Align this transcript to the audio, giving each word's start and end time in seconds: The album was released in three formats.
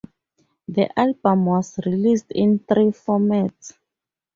The 0.67 0.89
album 0.99 1.45
was 1.45 1.77
released 1.85 2.31
in 2.31 2.57
three 2.57 2.85
formats. 2.89 3.73